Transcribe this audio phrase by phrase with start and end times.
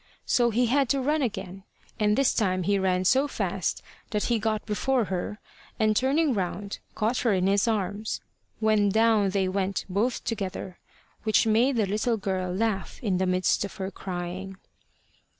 [0.25, 1.63] So he had to run again,
[1.99, 5.37] and this time he ran so fast that he got before her,
[5.79, 8.19] and turning round caught her in his arms,
[8.59, 10.79] when down they went both together,
[11.21, 14.57] which made the little girl laugh in the midst of her crying.